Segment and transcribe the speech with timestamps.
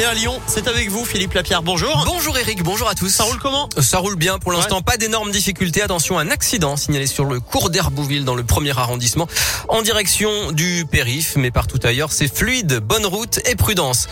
[0.00, 1.64] Et à Lyon, c'est avec vous, Philippe Lapierre.
[1.64, 2.04] Bonjour.
[2.06, 3.08] Bonjour Eric, bonjour à tous.
[3.08, 3.68] Ça roule comment?
[3.80, 5.82] Ça roule bien pour l'instant, pas d'énormes difficultés.
[5.82, 9.26] Attention, un accident signalé sur le cours d'Herbouville dans le premier arrondissement
[9.68, 14.06] en direction du périph, mais partout ailleurs, c'est fluide, bonne route et prudence.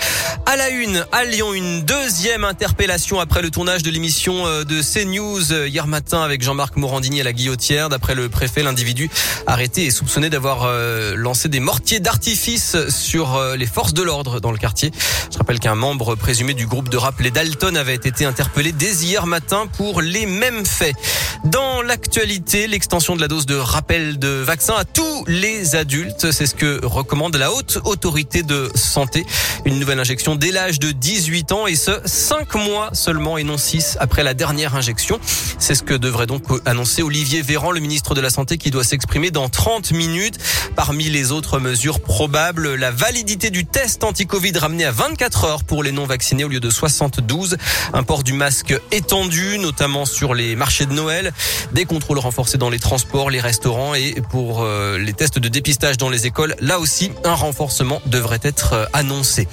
[0.45, 4.83] À la une, à Lyon, une deuxième interpellation après le tournage de l'émission euh, de
[4.83, 7.91] CNews euh, hier matin avec Jean-Marc Morandini à la guillotière.
[7.91, 9.09] D'après le préfet, l'individu
[9.47, 14.51] arrêté est soupçonné d'avoir euh, lancé des mortiers d'artifice sur les forces de l'ordre dans
[14.51, 14.91] le quartier.
[15.31, 18.93] Je rappelle qu'un membre présumé du groupe de rap Les Dalton avait été interpellé dès
[19.05, 20.97] hier matin pour les mêmes faits.
[21.45, 26.47] Dans l'actualité, l'extension de la dose de rappel de vaccin à tous les adultes, c'est
[26.47, 29.25] ce que recommande la haute autorité de santé.
[29.65, 33.59] Une nouvelle injection dès l'âge de 18 ans et ce, 5 mois seulement et non
[33.59, 35.21] 6 après la dernière injection.
[35.59, 38.85] C'est ce que devrait donc annoncer Olivier Véran, le ministre de la Santé, qui doit
[38.85, 40.39] s'exprimer dans 30 minutes.
[40.77, 45.83] Parmi les autres mesures probables, la validité du test anti-Covid ramené à 24 heures pour
[45.83, 47.57] les non vaccinés au lieu de 72.
[47.95, 51.33] Un port du masque étendu, notamment sur les marchés de Noël.
[51.73, 55.97] Des contrôles renforcés dans les transports, les restaurants et pour euh, les tests de dépistage
[55.97, 56.55] dans les écoles.
[56.61, 59.49] Là aussi, un renforcement devrait être euh, annoncé.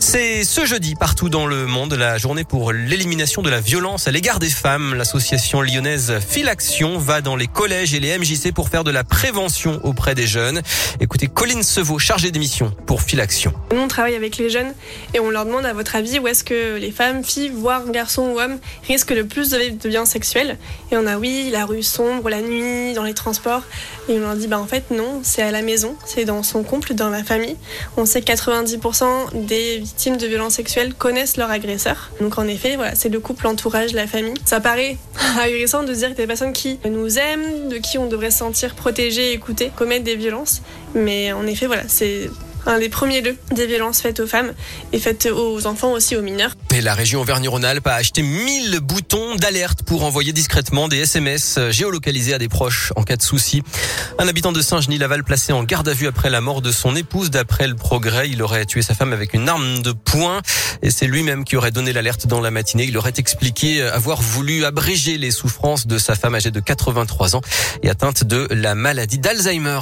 [0.00, 4.10] C'est ce jeudi partout dans le monde la journée pour l'élimination de la violence à
[4.10, 4.94] l'égard des femmes.
[4.94, 9.80] L'association lyonnaise Filaction va dans les collèges et les MJC pour faire de la prévention
[9.84, 10.62] auprès des jeunes.
[11.00, 13.52] Écoutez Colline Sevaux, chargée d'émission pour Filaction.
[13.72, 14.72] Nous, on travaille avec les jeunes
[15.12, 18.28] et on leur demande à votre avis où est-ce que les femmes, filles, voire garçons
[18.28, 20.58] ou hommes risquent le plus de violences sexuelles.
[20.90, 23.62] Et on a oui, la rue sombre, la nuit, dans les transports.
[24.08, 26.62] Et on leur dit bah en fait non, c'est à la maison, c'est dans son
[26.62, 27.56] couple, dans la famille.
[27.96, 32.10] On sait que 90% des victimes de violences sexuelles connaissent leur agresseur.
[32.20, 34.34] Donc en effet, voilà, c'est le couple, l'entourage, la famille.
[34.44, 34.98] Ça paraît
[35.40, 38.74] ahurissant de dire que des personnes qui nous aiment, de qui on devrait se sentir
[38.74, 40.62] protégé, écouté, commettent des violences.
[40.94, 42.30] Mais en effet, voilà, c'est
[42.66, 44.52] un des premiers lieux des violences faites aux femmes
[44.92, 46.54] et faites aux enfants aussi aux mineurs.
[46.74, 52.34] Et la région Auvergne-Rhône-Alpes a acheté 1000 boutons d'alerte pour envoyer discrètement des SMS géolocalisés
[52.34, 53.62] à des proches en cas de souci.
[54.18, 57.30] Un habitant de Saint-Genis-Laval placé en garde à vue après la mort de son épouse.
[57.30, 60.40] D'après le progrès, il aurait tué sa femme avec une arme de poing
[60.82, 62.84] et c'est lui-même qui aurait donné l'alerte dans la matinée.
[62.84, 67.40] Il aurait expliqué avoir voulu abréger les souffrances de sa femme âgée de 83 ans
[67.82, 69.80] et atteinte de la maladie d'Alzheimer.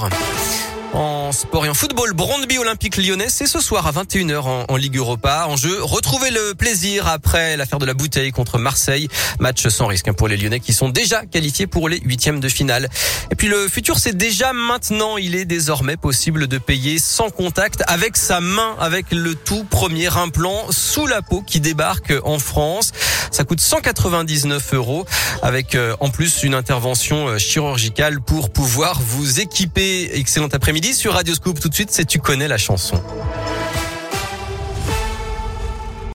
[0.92, 4.76] En sport et en football, Brondby Olympique Lyonnais, c'est ce soir à 21h en, en,
[4.76, 5.46] Ligue Europa.
[5.48, 9.08] En jeu, retrouvez le plaisir après l'affaire de la bouteille contre Marseille.
[9.40, 12.48] Match sans risque hein, pour les Lyonnais qui sont déjà qualifiés pour les huitièmes de
[12.48, 12.90] finale.
[13.30, 15.16] Et puis le futur, c'est déjà maintenant.
[15.16, 20.14] Il est désormais possible de payer sans contact avec sa main, avec le tout premier
[20.18, 22.92] implant sous la peau qui débarque en France.
[23.32, 25.06] Ça coûte 199 euros
[25.42, 30.10] avec euh, en plus une intervention euh, chirurgicale pour pouvoir vous équiper.
[30.18, 31.58] Excellent après-midi sur Radio Scoop.
[31.58, 33.02] Tout de suite, c'est Tu connais la chanson.